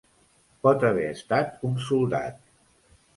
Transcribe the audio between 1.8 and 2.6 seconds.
soldat.